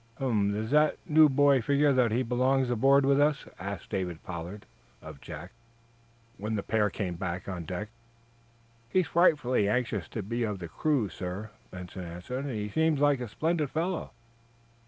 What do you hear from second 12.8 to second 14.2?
like a splendid fellow."